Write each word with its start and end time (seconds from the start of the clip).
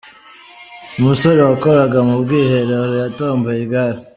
Umusore 0.99 1.39
wakoraga 1.49 1.97
mu 2.07 2.15
bwiherero 2.21 2.93
yatomboye 3.03 3.59
igare. 3.65 3.99